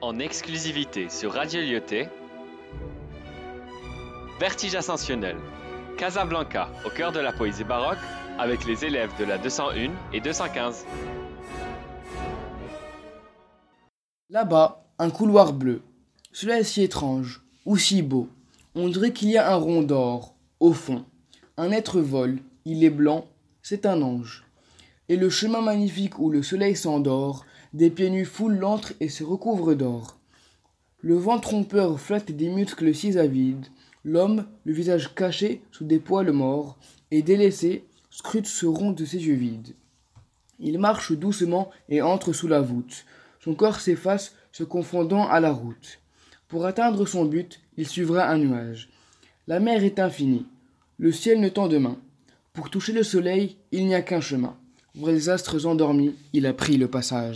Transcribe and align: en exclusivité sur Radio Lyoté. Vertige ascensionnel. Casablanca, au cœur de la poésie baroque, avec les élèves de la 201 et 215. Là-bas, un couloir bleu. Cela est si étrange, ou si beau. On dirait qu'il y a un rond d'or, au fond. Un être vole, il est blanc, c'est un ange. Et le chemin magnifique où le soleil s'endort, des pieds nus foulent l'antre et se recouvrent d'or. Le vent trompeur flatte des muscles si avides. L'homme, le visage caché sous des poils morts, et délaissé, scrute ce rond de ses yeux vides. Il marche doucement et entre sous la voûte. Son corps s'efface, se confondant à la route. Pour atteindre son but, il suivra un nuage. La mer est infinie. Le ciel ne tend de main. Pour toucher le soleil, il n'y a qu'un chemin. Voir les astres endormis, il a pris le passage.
en 0.00 0.18
exclusivité 0.18 1.08
sur 1.08 1.32
Radio 1.32 1.60
Lyoté. 1.60 2.08
Vertige 4.38 4.74
ascensionnel. 4.74 5.36
Casablanca, 5.96 6.68
au 6.84 6.90
cœur 6.90 7.12
de 7.12 7.20
la 7.20 7.32
poésie 7.32 7.64
baroque, 7.64 7.98
avec 8.38 8.66
les 8.66 8.84
élèves 8.84 9.12
de 9.18 9.24
la 9.24 9.38
201 9.38 9.90
et 10.12 10.20
215. 10.20 10.84
Là-bas, 14.28 14.84
un 14.98 15.10
couloir 15.10 15.52
bleu. 15.52 15.80
Cela 16.32 16.58
est 16.58 16.64
si 16.64 16.82
étrange, 16.82 17.42
ou 17.64 17.78
si 17.78 18.02
beau. 18.02 18.28
On 18.74 18.88
dirait 18.88 19.12
qu'il 19.12 19.30
y 19.30 19.38
a 19.38 19.50
un 19.50 19.56
rond 19.56 19.82
d'or, 19.82 20.34
au 20.60 20.74
fond. 20.74 21.04
Un 21.56 21.70
être 21.70 22.00
vole, 22.00 22.38
il 22.66 22.84
est 22.84 22.90
blanc, 22.90 23.26
c'est 23.62 23.86
un 23.86 24.02
ange. 24.02 24.45
Et 25.08 25.16
le 25.16 25.30
chemin 25.30 25.60
magnifique 25.60 26.18
où 26.18 26.30
le 26.30 26.42
soleil 26.42 26.76
s'endort, 26.76 27.44
des 27.72 27.90
pieds 27.90 28.10
nus 28.10 28.24
foulent 28.24 28.58
l'antre 28.58 28.92
et 29.00 29.08
se 29.08 29.22
recouvrent 29.22 29.74
d'or. 29.74 30.18
Le 31.00 31.14
vent 31.14 31.38
trompeur 31.38 32.00
flatte 32.00 32.32
des 32.32 32.48
muscles 32.48 32.94
si 32.94 33.18
avides. 33.18 33.66
L'homme, 34.04 34.46
le 34.64 34.72
visage 34.72 35.14
caché 35.14 35.62
sous 35.70 35.84
des 35.84 35.98
poils 35.98 36.32
morts, 36.32 36.76
et 37.10 37.22
délaissé, 37.22 37.84
scrute 38.10 38.46
ce 38.46 38.66
rond 38.66 38.92
de 38.92 39.04
ses 39.04 39.26
yeux 39.26 39.34
vides. 39.34 39.74
Il 40.58 40.78
marche 40.78 41.12
doucement 41.12 41.70
et 41.88 42.02
entre 42.02 42.32
sous 42.32 42.48
la 42.48 42.60
voûte. 42.60 43.04
Son 43.40 43.54
corps 43.54 43.80
s'efface, 43.80 44.34
se 44.52 44.64
confondant 44.64 45.28
à 45.28 45.38
la 45.38 45.52
route. 45.52 46.00
Pour 46.48 46.64
atteindre 46.64 47.06
son 47.06 47.26
but, 47.26 47.60
il 47.76 47.86
suivra 47.86 48.28
un 48.28 48.38
nuage. 48.38 48.88
La 49.46 49.60
mer 49.60 49.84
est 49.84 49.98
infinie. 49.98 50.46
Le 50.98 51.12
ciel 51.12 51.40
ne 51.40 51.48
tend 51.48 51.68
de 51.68 51.78
main. 51.78 51.98
Pour 52.54 52.70
toucher 52.70 52.92
le 52.92 53.02
soleil, 53.02 53.56
il 53.70 53.86
n'y 53.86 53.94
a 53.94 54.00
qu'un 54.00 54.20
chemin. 54.20 54.56
Voir 54.96 55.12
les 55.12 55.28
astres 55.28 55.66
endormis, 55.66 56.14
il 56.32 56.46
a 56.46 56.54
pris 56.54 56.78
le 56.78 56.88
passage. 56.88 57.34